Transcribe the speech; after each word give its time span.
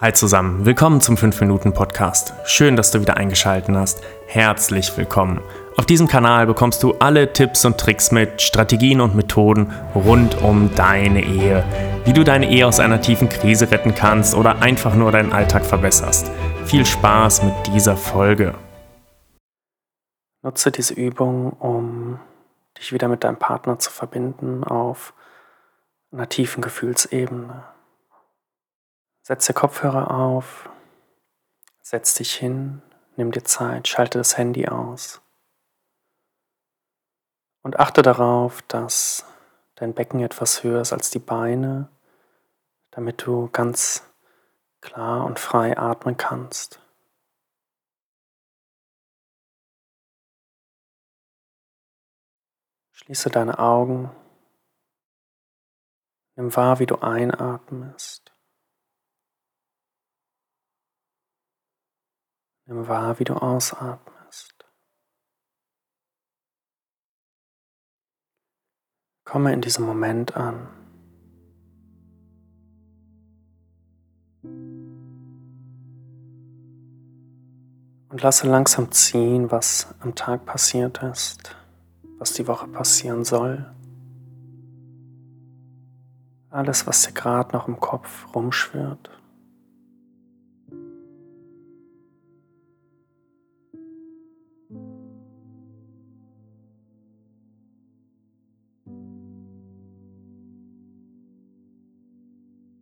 Hi 0.00 0.12
zusammen, 0.12 0.66
willkommen 0.66 1.00
zum 1.00 1.14
5-Minuten-Podcast. 1.14 2.34
Schön, 2.46 2.74
dass 2.74 2.90
du 2.90 3.00
wieder 3.00 3.16
eingeschaltet 3.16 3.72
hast. 3.76 4.02
Herzlich 4.26 4.94
willkommen. 4.96 5.40
Auf 5.76 5.86
diesem 5.86 6.08
Kanal 6.08 6.48
bekommst 6.48 6.82
du 6.82 6.94
alle 6.94 7.32
Tipps 7.32 7.64
und 7.64 7.78
Tricks 7.78 8.10
mit, 8.10 8.42
Strategien 8.42 9.00
und 9.00 9.14
Methoden 9.14 9.72
rund 9.94 10.42
um 10.42 10.74
deine 10.74 11.24
Ehe. 11.24 11.64
Wie 12.04 12.12
du 12.12 12.24
deine 12.24 12.50
Ehe 12.50 12.66
aus 12.66 12.80
einer 12.80 13.00
tiefen 13.00 13.28
Krise 13.28 13.70
retten 13.70 13.94
kannst 13.94 14.34
oder 14.34 14.60
einfach 14.62 14.96
nur 14.96 15.12
deinen 15.12 15.32
Alltag 15.32 15.64
verbesserst. 15.64 16.28
Viel 16.64 16.84
Spaß 16.84 17.44
mit 17.44 17.54
dieser 17.68 17.96
Folge. 17.96 18.56
Nutze 20.42 20.72
diese 20.72 20.94
Übung, 20.94 21.52
um 21.52 22.18
dich 22.76 22.92
wieder 22.92 23.06
mit 23.06 23.22
deinem 23.22 23.38
Partner 23.38 23.78
zu 23.78 23.92
verbinden 23.92 24.64
auf 24.64 25.14
einer 26.10 26.28
tiefen 26.28 26.62
Gefühlsebene. 26.62 27.73
Setz 29.26 29.46
dir 29.46 29.54
Kopfhörer 29.54 30.10
auf, 30.10 30.68
setz 31.80 32.12
dich 32.12 32.34
hin, 32.34 32.82
nimm 33.16 33.32
dir 33.32 33.42
Zeit, 33.42 33.88
schalte 33.88 34.18
das 34.18 34.36
Handy 34.36 34.68
aus. 34.68 35.22
Und 37.62 37.78
achte 37.78 38.02
darauf, 38.02 38.60
dass 38.68 39.24
dein 39.76 39.94
Becken 39.94 40.20
etwas 40.20 40.62
höher 40.62 40.82
ist 40.82 40.92
als 40.92 41.08
die 41.08 41.20
Beine, 41.20 41.88
damit 42.90 43.24
du 43.26 43.48
ganz 43.48 44.04
klar 44.82 45.24
und 45.24 45.38
frei 45.38 45.78
atmen 45.78 46.18
kannst. 46.18 46.82
Schließe 52.92 53.30
deine 53.30 53.58
Augen, 53.58 54.10
nimm 56.36 56.54
wahr, 56.54 56.78
wie 56.78 56.86
du 56.86 56.96
einatmest. 56.96 58.23
Nimm 62.66 62.88
wahr, 62.88 63.18
wie 63.18 63.24
du 63.24 63.34
ausatmest. 63.34 64.64
Komme 69.24 69.52
in 69.52 69.60
diesem 69.60 69.84
Moment 69.84 70.34
an. 70.36 70.68
Und 78.08 78.22
lasse 78.22 78.46
langsam 78.48 78.92
ziehen, 78.92 79.50
was 79.50 79.92
am 80.00 80.14
Tag 80.14 80.46
passiert 80.46 81.02
ist, 81.02 81.56
was 82.18 82.32
die 82.32 82.46
Woche 82.46 82.68
passieren 82.68 83.24
soll. 83.24 83.74
Alles, 86.48 86.86
was 86.86 87.02
dir 87.02 87.12
gerade 87.12 87.52
noch 87.52 87.66
im 87.66 87.80
Kopf 87.80 88.32
rumschwirrt. 88.34 89.10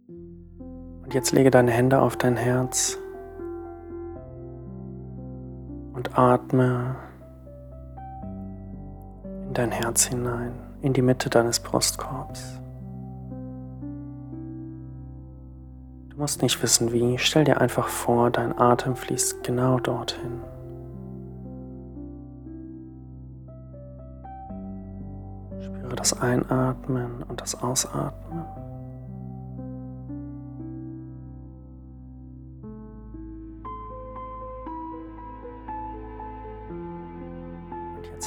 Und 0.09 1.13
jetzt 1.13 1.33
lege 1.33 1.51
deine 1.51 1.71
Hände 1.71 2.01
auf 2.01 2.17
dein 2.17 2.37
Herz 2.37 2.99
und 5.93 6.19
atme 6.19 6.97
in 9.47 9.55
dein 9.55 9.71
Herz 9.71 10.05
hinein, 10.05 10.53
in 10.81 10.93
die 10.93 11.03
Mitte 11.03 11.29
deines 11.29 11.61
Brustkorbs. 11.61 12.59
Du 16.09 16.19
musst 16.19 16.43
nicht 16.43 16.63
wissen 16.63 16.93
wie, 16.93 17.19
stell 17.19 17.45
dir 17.45 17.61
einfach 17.61 17.89
vor, 17.89 18.31
dein 18.31 18.59
Atem 18.59 18.97
fließt 18.97 19.43
genau 19.45 19.79
dorthin. 19.79 20.41
Spüre 25.61 25.97
das 25.97 26.21
Einatmen 26.21 27.23
und 27.29 27.41
das 27.41 27.63
Ausatmen. 27.63 28.62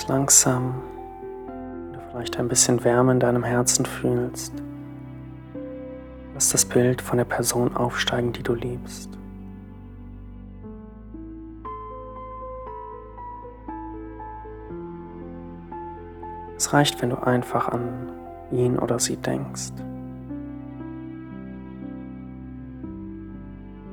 Langsam, 0.07 0.81
wenn 1.47 1.93
du 1.93 1.99
vielleicht 2.09 2.39
ein 2.39 2.47
bisschen 2.47 2.83
Wärme 2.83 3.13
in 3.13 3.19
deinem 3.19 3.43
Herzen 3.43 3.85
fühlst, 3.85 4.53
lass 6.33 6.49
das 6.49 6.65
Bild 6.65 7.01
von 7.01 7.17
der 7.17 7.25
Person 7.25 7.75
aufsteigen, 7.75 8.33
die 8.33 8.43
du 8.43 8.53
liebst. 8.53 9.09
Es 16.57 16.73
reicht, 16.73 17.01
wenn 17.01 17.09
du 17.09 17.17
einfach 17.17 17.67
an 17.69 18.09
ihn 18.51 18.79
oder 18.79 18.99
sie 18.99 19.17
denkst. 19.17 19.71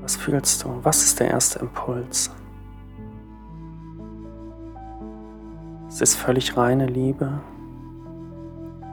Was 0.00 0.16
fühlst 0.16 0.64
du? 0.64 0.78
Was 0.82 1.04
ist 1.04 1.20
der 1.20 1.28
erste 1.30 1.58
Impuls? 1.60 2.30
Ist 6.02 6.14
es 6.14 6.16
völlig 6.16 6.56
reine 6.56 6.86
Liebe? 6.86 7.30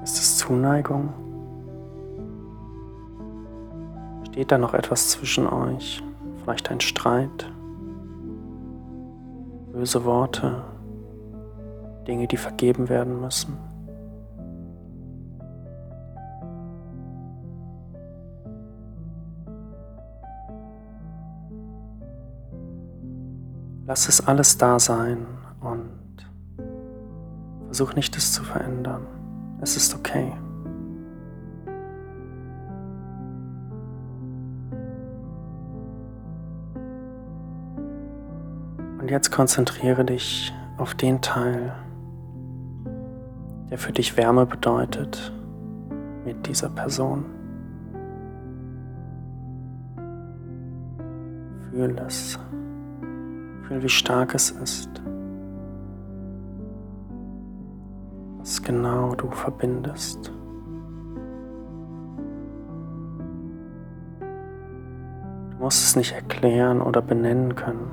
Ist 0.04 0.20
es 0.20 0.38
Zuneigung? 0.38 1.12
Steht 4.28 4.52
da 4.52 4.60
noch 4.60 4.76
etwas 4.76 5.10
zwischen 5.10 5.48
euch? 5.48 6.04
Vielleicht 6.44 6.70
ein 6.70 6.80
Streit? 6.80 7.52
Böse 9.74 10.06
Worte? 10.06 10.62
Dinge, 12.06 12.28
die 12.28 12.38
vergeben 12.38 12.90
werden 12.90 13.20
müssen? 13.20 13.58
Lass 23.88 24.08
es 24.08 24.28
alles 24.28 24.60
da 24.60 24.78
sein 24.78 25.26
Versuch 27.70 27.94
nicht, 27.94 28.18
es 28.18 28.34
zu 28.34 28.44
verändern. 28.44 29.06
Es 29.62 29.78
ist 29.78 29.94
okay. 29.94 30.34
Und 39.00 39.12
jetzt 39.12 39.32
konzentriere 39.32 40.04
dich 40.04 40.52
auf 40.78 40.96
den 40.96 41.22
Teil, 41.22 41.76
der 43.70 43.78
für 43.78 43.92
dich 43.92 44.18
Wärme 44.18 44.48
bedeutet 44.48 45.32
mit 46.26 46.48
dieser 46.48 46.70
Person. 46.70 47.24
Fühl 51.70 51.96
es. 52.00 52.40
Fühl, 53.68 53.84
wie 53.84 53.90
stark 53.90 54.34
es 54.34 54.50
ist. 54.50 54.90
Was 58.40 58.62
genau 58.64 59.14
du 59.16 59.30
verbindest. 59.30 60.32
Du 65.52 65.58
musst 65.60 65.84
es 65.84 65.96
nicht 65.96 66.14
erklären 66.14 66.82
oder 66.82 67.02
benennen 67.02 67.56
können. 67.56 67.92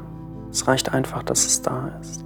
Es 0.51 0.67
reicht 0.69 0.93
einfach, 0.95 1.23
dass 1.25 1.45
es 1.45 1.63
da 1.63 1.89
ist. 2.01 2.25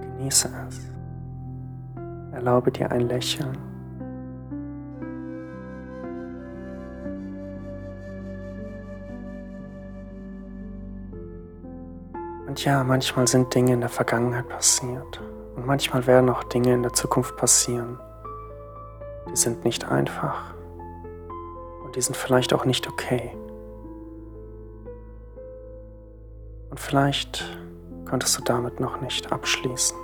Genieße 0.00 0.48
es. 0.68 0.90
Erlaube 2.32 2.72
dir 2.72 2.90
ein 2.90 3.08
Lächeln. 3.08 3.73
Und 12.54 12.64
ja, 12.64 12.84
manchmal 12.84 13.26
sind 13.26 13.52
Dinge 13.52 13.72
in 13.72 13.80
der 13.80 13.88
Vergangenheit 13.88 14.48
passiert. 14.48 15.20
Und 15.56 15.66
manchmal 15.66 16.06
werden 16.06 16.30
auch 16.30 16.44
Dinge 16.44 16.72
in 16.72 16.82
der 16.84 16.92
Zukunft 16.92 17.36
passieren. 17.36 17.98
Die 19.28 19.34
sind 19.34 19.64
nicht 19.64 19.88
einfach. 19.88 20.54
Und 21.84 21.96
die 21.96 22.00
sind 22.00 22.16
vielleicht 22.16 22.54
auch 22.54 22.64
nicht 22.64 22.86
okay. 22.86 23.36
Und 26.70 26.78
vielleicht 26.78 27.44
konntest 28.08 28.38
du 28.38 28.42
damit 28.44 28.78
noch 28.78 29.00
nicht 29.00 29.32
abschließen. 29.32 30.03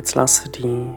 Jetzt 0.00 0.14
lasse 0.14 0.48
die 0.48 0.94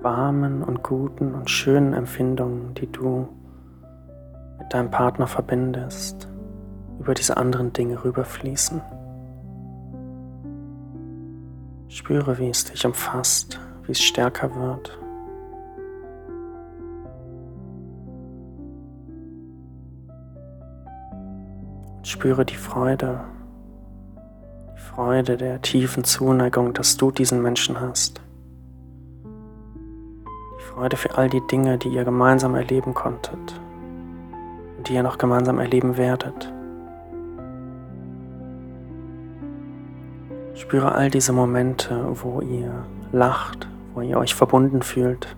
warmen 0.00 0.64
und 0.64 0.82
guten 0.82 1.36
und 1.36 1.48
schönen 1.48 1.94
Empfindungen, 1.94 2.74
die 2.74 2.90
du 2.90 3.28
mit 4.58 4.74
deinem 4.74 4.90
Partner 4.90 5.28
verbindest, 5.28 6.26
über 6.98 7.14
diese 7.14 7.36
anderen 7.36 7.72
Dinge 7.72 8.02
rüberfließen. 8.02 8.80
Spüre, 11.86 12.40
wie 12.40 12.48
es 12.48 12.64
dich 12.64 12.84
umfasst, 12.84 13.60
wie 13.84 13.92
es 13.92 14.02
stärker 14.02 14.52
wird. 14.52 14.98
Spüre 22.02 22.44
die 22.44 22.56
Freude, 22.56 23.20
Freude 24.94 25.38
der 25.38 25.62
tiefen 25.62 26.04
Zuneigung, 26.04 26.74
dass 26.74 26.98
du 26.98 27.10
diesen 27.10 27.40
Menschen 27.40 27.80
hast. 27.80 28.20
Die 29.24 30.62
Freude 30.62 30.98
für 30.98 31.16
all 31.16 31.30
die 31.30 31.40
Dinge, 31.46 31.78
die 31.78 31.88
ihr 31.88 32.04
gemeinsam 32.04 32.54
erleben 32.54 32.92
konntet 32.92 33.58
und 34.76 34.86
die 34.86 34.92
ihr 34.92 35.02
noch 35.02 35.16
gemeinsam 35.16 35.60
erleben 35.60 35.96
werdet. 35.96 36.52
Spüre 40.54 40.92
all 40.92 41.10
diese 41.10 41.32
Momente, 41.32 42.08
wo 42.22 42.42
ihr 42.42 42.84
lacht, 43.12 43.66
wo 43.94 44.02
ihr 44.02 44.18
euch 44.18 44.34
verbunden 44.34 44.82
fühlt. 44.82 45.36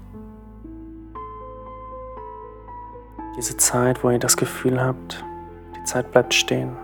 Diese 3.36 3.56
Zeit, 3.56 4.02
wo 4.02 4.10
ihr 4.10 4.18
das 4.18 4.36
Gefühl 4.36 4.82
habt, 4.82 5.24
die 5.76 5.84
Zeit 5.84 6.10
bleibt 6.10 6.34
stehen. 6.34 6.83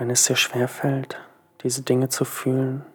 Wenn 0.00 0.08
es 0.08 0.24
dir 0.24 0.34
schwerfällt, 0.34 1.20
diese 1.62 1.82
Dinge 1.82 2.08
zu 2.08 2.24
fühlen, 2.24 2.86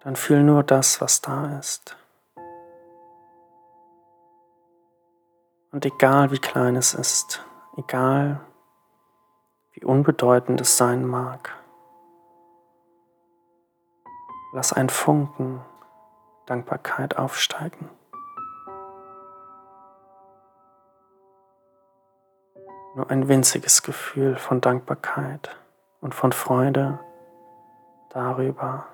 dann 0.00 0.16
fühl 0.16 0.42
nur 0.42 0.62
das, 0.62 1.00
was 1.00 1.22
da 1.22 1.58
ist. 1.58 1.96
Und 5.72 5.86
egal 5.86 6.30
wie 6.30 6.38
klein 6.38 6.76
es 6.76 6.92
ist, 6.92 7.42
egal 7.78 8.42
wie 9.72 9.82
unbedeutend 9.82 10.60
es 10.60 10.76
sein 10.76 11.06
mag, 11.06 11.56
lass 14.52 14.74
ein 14.74 14.90
Funken 14.90 15.62
Dankbarkeit 16.44 17.16
aufsteigen. 17.16 17.88
Nur 22.98 23.10
ein 23.10 23.28
winziges 23.28 23.84
Gefühl 23.84 24.36
von 24.36 24.60
Dankbarkeit 24.60 25.56
und 26.00 26.16
von 26.16 26.32
Freude 26.32 26.98
darüber. 28.10 28.88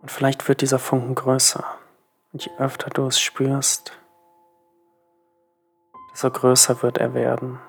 Und 0.00 0.10
vielleicht 0.10 0.48
wird 0.48 0.62
dieser 0.62 0.78
Funken 0.78 1.14
größer. 1.14 1.64
Und 2.32 2.46
je 2.46 2.52
öfter 2.56 2.88
du 2.88 3.06
es 3.06 3.20
spürst, 3.20 3.92
desto 6.12 6.30
größer 6.30 6.82
wird 6.82 6.96
er 6.96 7.12
werden. 7.12 7.60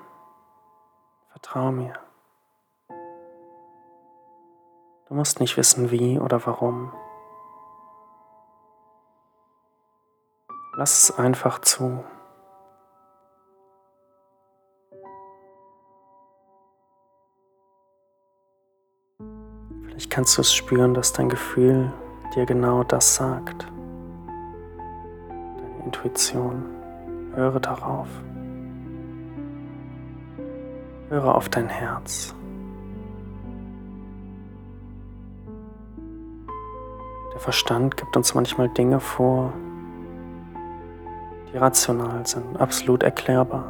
Vertrau 1.32 1.72
mir. 1.72 1.92
Du 5.08 5.14
musst 5.14 5.38
nicht 5.38 5.58
wissen, 5.58 5.90
wie 5.90 6.18
oder 6.18 6.46
warum. 6.46 6.94
Lass 10.76 11.10
es 11.10 11.18
einfach 11.18 11.58
zu. 11.58 12.02
Vielleicht 20.00 20.12
kannst 20.12 20.38
du 20.38 20.40
es 20.40 20.54
spüren, 20.54 20.94
dass 20.94 21.12
dein 21.12 21.28
Gefühl 21.28 21.92
dir 22.34 22.46
genau 22.46 22.82
das 22.84 23.16
sagt. 23.16 23.70
Deine 25.28 25.84
Intuition. 25.84 26.64
Höre 27.34 27.60
darauf. 27.60 28.08
Höre 31.10 31.34
auf 31.34 31.50
dein 31.50 31.68
Herz. 31.68 32.34
Der 37.34 37.40
Verstand 37.40 37.98
gibt 37.98 38.16
uns 38.16 38.32
manchmal 38.32 38.70
Dinge 38.70 39.00
vor, 39.00 39.52
die 41.52 41.58
rational 41.58 42.26
sind, 42.26 42.58
absolut 42.58 43.02
erklärbar. 43.02 43.66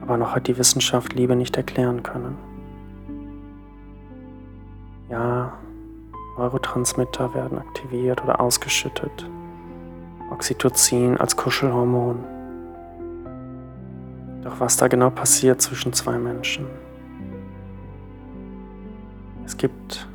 Aber 0.00 0.16
noch 0.16 0.34
hat 0.34 0.48
die 0.48 0.58
Wissenschaft 0.58 1.12
Liebe 1.12 1.36
nicht 1.36 1.56
erklären 1.56 2.02
können. 2.02 2.47
Neurotransmitter 6.38 7.34
werden 7.34 7.58
aktiviert 7.58 8.22
oder 8.22 8.40
ausgeschüttet. 8.40 9.28
Oxytocin 10.30 11.16
als 11.16 11.36
Kuschelhormon. 11.36 12.24
Doch 14.44 14.60
was 14.60 14.76
da 14.76 14.86
genau 14.86 15.10
passiert 15.10 15.60
zwischen 15.60 15.92
zwei 15.92 16.16
Menschen? 16.16 16.66
Es 19.44 19.56
gibt 19.56 20.06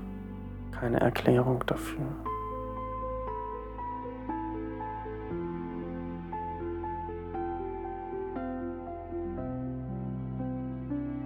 keine 0.71 1.01
Erklärung 1.01 1.61
dafür. 1.65 2.05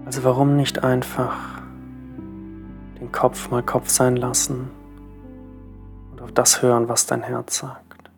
Also 0.05 0.23
warum 0.23 0.55
nicht 0.55 0.83
einfach 0.83 1.38
den 2.99 3.11
Kopf 3.11 3.51
mal 3.51 3.61
Kopf 3.61 3.89
sein 3.89 4.15
lassen 4.15 4.71
das 6.37 6.61
hören, 6.61 6.87
was 6.87 7.07
dein 7.07 7.23
Herz 7.23 7.57
sagt. 7.57 8.11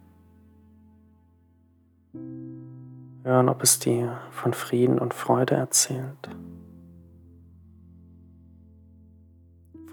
Hören, 3.23 3.47
ob 3.47 3.63
es 3.63 3.79
dir 3.79 4.19
von 4.31 4.53
Frieden 4.53 4.99
und 4.99 5.13
Freude 5.13 5.55
erzählt, 5.55 6.29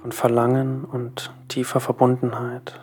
von 0.00 0.10
Verlangen 0.10 0.84
und 0.84 1.32
tiefer 1.48 1.78
Verbundenheit. 1.78 2.80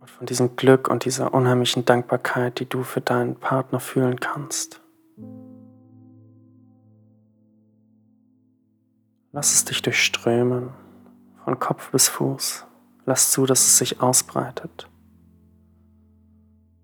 Und 0.00 0.10
von 0.10 0.26
diesem 0.26 0.56
Glück 0.56 0.88
und 0.88 1.04
dieser 1.04 1.34
unheimlichen 1.34 1.84
Dankbarkeit, 1.84 2.58
die 2.58 2.68
du 2.68 2.82
für 2.82 3.02
deinen 3.02 3.36
Partner 3.36 3.80
fühlen 3.80 4.18
kannst. 4.18 4.80
Lass 9.32 9.52
es 9.52 9.66
dich 9.66 9.82
durchströmen, 9.82 10.70
von 11.46 11.60
Kopf 11.60 11.92
bis 11.92 12.08
Fuß. 12.08 12.66
Lass 13.04 13.30
zu, 13.30 13.46
dass 13.46 13.60
es 13.60 13.78
sich 13.78 14.00
ausbreitet. 14.00 14.90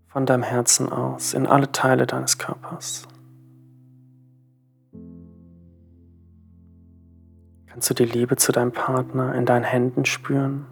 Von 0.07 0.25
deinem 0.25 0.45
Herzen 0.45 0.88
aus, 0.88 1.35
in 1.35 1.49
alle 1.49 1.73
Teile 1.73 2.07
deines 2.07 2.38
Körpers. 2.38 3.09
Kannst 7.66 7.90
du 7.90 7.95
die 7.95 8.04
Liebe 8.04 8.37
zu 8.37 8.52
deinem 8.52 8.71
Partner 8.71 9.35
in 9.35 9.47
deinen 9.47 9.64
Händen 9.64 10.04
spüren, 10.04 10.66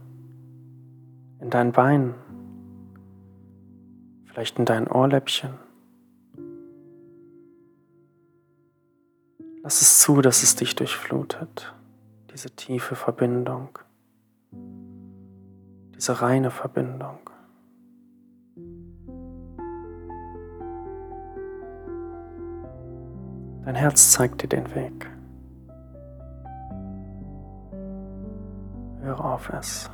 in 1.40 1.50
deinen 1.50 1.72
Beinen, 1.72 2.14
vielleicht 4.26 4.56
in 4.60 4.66
deinen 4.66 4.86
Ohrläppchen? 4.86 5.54
Lass 9.64 9.82
es 9.82 9.98
zu, 9.98 10.20
dass 10.20 10.44
es 10.44 10.54
dich 10.54 10.76
durchflutet, 10.76 11.74
diese 12.32 12.50
tiefe 12.50 12.94
Verbindung, 12.94 13.78
diese 15.94 16.22
reine 16.22 16.50
Verbindung. 16.50 17.18
Dein 23.64 23.74
Herz 23.74 24.12
zeigt 24.12 24.42
dir 24.42 24.48
den 24.48 24.74
Weg. 24.74 25.10
Höre 29.02 29.24
auf 29.24 29.48
es. 29.50 29.90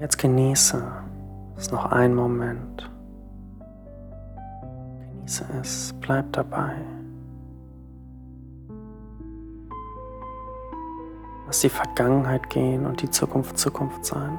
Jetzt 0.00 0.16
genieße 0.16 0.80
es 1.56 1.72
noch 1.72 1.86
einen 1.86 2.14
Moment. 2.14 2.88
Genieße 5.00 5.44
es, 5.60 5.92
bleib 6.00 6.32
dabei. 6.32 6.76
Lass 11.46 11.60
die 11.62 11.68
Vergangenheit 11.68 12.48
gehen 12.48 12.86
und 12.86 13.02
die 13.02 13.10
Zukunft 13.10 13.58
Zukunft 13.58 14.04
sein. 14.04 14.38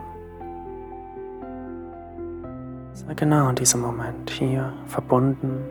Sei 2.93 3.13
genau 3.13 3.49
in 3.49 3.55
diesem 3.55 3.81
Moment 3.81 4.29
hier 4.29 4.71
verbunden 4.85 5.65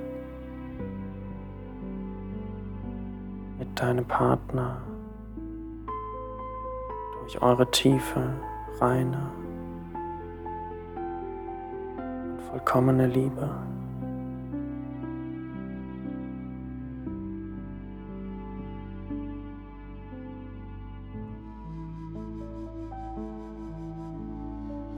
mit 3.59 3.80
deinem 3.80 4.04
Partner 4.04 4.83
durch 7.23 7.40
eure 7.40 7.71
tiefe, 7.71 8.35
reine 8.80 9.38
vollkommene 12.59 13.07
Liebe. 13.07 13.49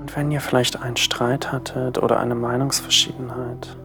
Und 0.00 0.16
wenn 0.16 0.30
ihr 0.30 0.40
vielleicht 0.40 0.80
einen 0.80 0.96
Streit 0.96 1.52
hattet 1.52 2.02
oder 2.02 2.18
eine 2.18 2.34
Meinungsverschiedenheit, 2.34 3.76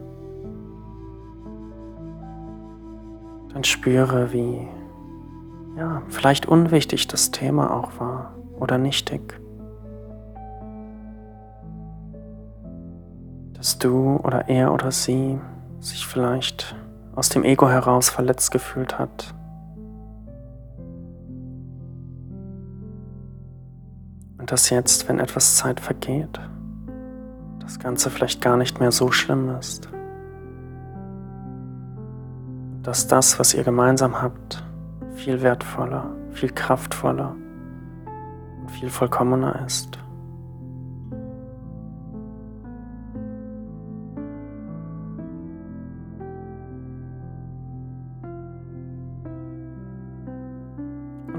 dann 3.53 3.63
spüre, 3.63 4.31
wie 4.31 4.67
ja, 5.77 6.01
vielleicht 6.07 6.45
unwichtig 6.45 7.07
das 7.07 7.31
Thema 7.31 7.75
auch 7.75 7.99
war 7.99 8.35
oder 8.59 8.77
nichtig. 8.77 9.44
Dass 13.55 13.77
du 13.77 14.17
oder 14.23 14.47
er 14.49 14.73
oder 14.73 14.91
sie 14.91 15.39
sich 15.79 16.05
vielleicht 16.05 16.75
aus 17.15 17.29
dem 17.29 17.43
Ego 17.43 17.69
heraus 17.69 18.09
verletzt 18.09 18.51
gefühlt 18.51 18.99
hat 18.99 19.33
Und 24.45 24.51
dass 24.51 24.69
jetzt, 24.69 25.09
wenn 25.09 25.17
etwas 25.17 25.55
Zeit 25.55 25.79
vergeht, 25.79 26.39
das 27.61 27.79
Ganze 27.79 28.11
vielleicht 28.11 28.41
gar 28.41 28.57
nicht 28.57 28.79
mehr 28.79 28.91
so 28.91 29.11
schlimm 29.11 29.49
ist. 29.57 29.89
Dass 32.83 33.07
das, 33.07 33.39
was 33.39 33.55
ihr 33.55 33.63
gemeinsam 33.63 34.21
habt, 34.21 34.63
viel 35.15 35.41
wertvoller, 35.41 36.15
viel 36.29 36.51
kraftvoller 36.51 37.35
und 38.61 38.69
viel 38.69 38.91
vollkommener 38.91 39.65
ist. 39.65 39.97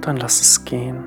Dann 0.07 0.19
lass 0.19 0.41
es 0.41 0.65
gehen. 0.65 1.03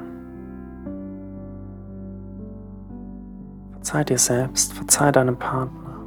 Verzeih 3.71 4.03
dir 4.03 4.17
selbst, 4.17 4.73
verzeih 4.73 5.13
deinem 5.13 5.37
Partner. 5.39 6.03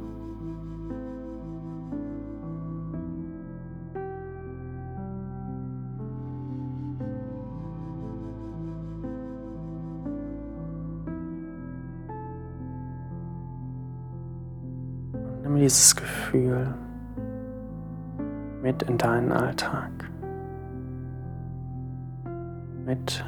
Nimm 15.41 15.55
dieses 15.55 15.95
Gefühl 15.95 16.75
mit 18.61 18.83
in 18.83 18.99
deinen 18.99 19.31
Alltag. 19.31 20.02
Mit, 22.85 23.23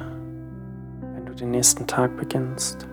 wenn 1.14 1.26
du 1.26 1.34
den 1.34 1.50
nächsten 1.50 1.86
Tag 1.86 2.16
beginnst 2.16 2.86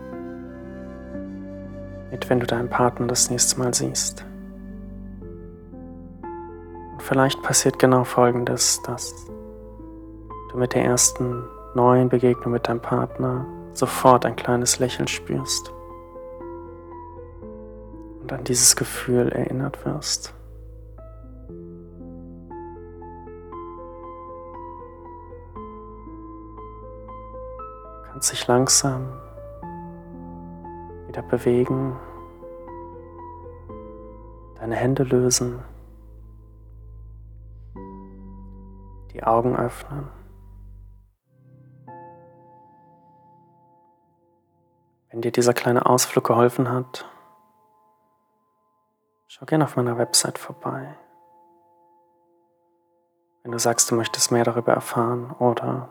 mit, 2.13 2.29
wenn 2.29 2.39
du 2.39 2.46
deinen 2.46 2.70
Partner 2.70 3.08
das 3.08 3.32
nächste 3.32 3.60
Mal 3.60 3.74
siehst. 3.74 4.24
Und 6.91 7.01
vielleicht 7.01 7.41
passiert 7.41 7.79
genau 7.79 8.03
Folgendes, 8.03 8.79
dass 8.86 9.12
du 10.51 10.58
mit 10.58 10.75
der 10.75 10.86
ersten 10.86 11.43
neuen 11.74 12.10
Begegnung 12.10 12.53
mit 12.53 12.67
deinem 12.67 12.82
Partner 12.82 13.48
sofort 13.74 14.27
ein 14.27 14.36
kleines 14.36 14.77
Lächeln 14.77 15.08
spürst 15.08 15.74
und 18.22 18.32
an 18.32 18.43
dieses 18.43 18.75
Gefühl 18.75 19.29
erinnert 19.29 19.84
wirst. 19.84 20.36
Du 28.23 28.27
kannst 28.27 28.39
dich 28.39 28.47
langsam 28.47 29.21
wieder 31.07 31.21
bewegen, 31.23 31.99
deine 34.55 34.75
Hände 34.77 35.03
lösen, 35.03 35.61
die 39.11 39.23
Augen 39.23 39.57
öffnen. 39.57 40.07
Wenn 45.09 45.21
dir 45.21 45.33
dieser 45.33 45.53
kleine 45.53 45.85
Ausflug 45.85 46.23
geholfen 46.23 46.71
hat, 46.71 47.05
schau 49.27 49.45
gerne 49.45 49.65
auf 49.65 49.75
meiner 49.75 49.97
Website 49.97 50.37
vorbei. 50.37 50.95
Wenn 53.43 53.51
du 53.51 53.59
sagst, 53.59 53.91
du 53.91 53.95
möchtest 53.95 54.31
mehr 54.31 54.45
darüber 54.45 54.71
erfahren 54.71 55.31
oder 55.39 55.89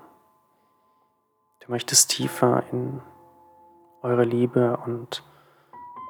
du 1.64 1.70
möchtest 1.70 2.10
tiefer 2.10 2.64
in 2.72 3.00
eure 4.02 4.24
Liebe 4.24 4.76
und 4.84 5.22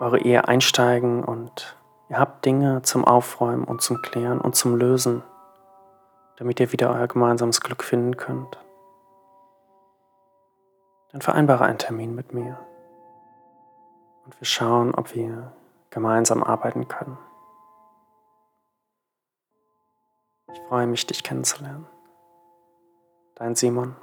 eure 0.00 0.18
Ehe 0.18 0.49
einsteigen 0.49 1.25
und 1.25 1.76
ihr 2.09 2.18
habt 2.18 2.44
Dinge 2.44 2.82
zum 2.82 3.04
Aufräumen 3.04 3.64
und 3.64 3.82
zum 3.82 4.00
Klären 4.02 4.40
und 4.40 4.56
zum 4.56 4.76
Lösen, 4.76 5.23
damit 6.37 6.59
ihr 6.59 6.73
wieder 6.73 6.90
euer 6.90 7.06
gemeinsames 7.06 7.61
Glück 7.61 7.85
finden 7.85 8.16
könnt. 8.16 8.59
Dann 11.12 11.21
vereinbare 11.21 11.64
einen 11.64 11.78
Termin 11.78 12.14
mit 12.14 12.32
mir 12.32 12.59
und 14.25 14.40
wir 14.40 14.47
schauen, 14.47 14.94
ob 14.94 15.14
wir 15.14 15.52
gemeinsam 15.90 16.42
arbeiten 16.42 16.88
können. 16.88 17.18
Ich 20.52 20.61
freue 20.68 20.87
mich, 20.87 21.06
dich 21.06 21.23
kennenzulernen. 21.23 21.87
Dein 23.35 23.54
Simon. 23.54 23.97